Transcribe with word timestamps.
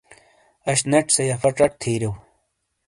اش 0.69 0.79
نیٹ 0.91 1.05
سے 1.15 1.21
یفاچٹ 1.29 1.71
تھیریو۔ 1.81 2.11